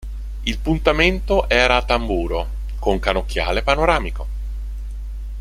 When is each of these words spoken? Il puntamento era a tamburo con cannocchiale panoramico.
Il 0.45 0.57
puntamento 0.57 1.47
era 1.47 1.75
a 1.77 1.85
tamburo 1.85 2.47
con 2.79 2.97
cannocchiale 2.97 3.61
panoramico. 3.61 4.27